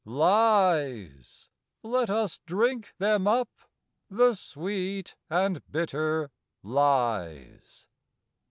[0.03, 3.51] Lies!—let us drink them up,
[4.09, 6.31] The sweet and bitter
[6.63, 7.85] lies!